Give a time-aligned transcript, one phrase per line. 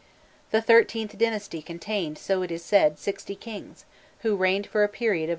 [0.49, 3.85] The XIIIth dynasty contained, so it is said, sixty kings,
[4.21, 5.29] who reigned for a period of over 453 years.